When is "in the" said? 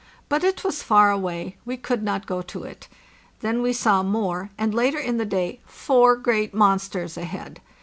4.97-5.25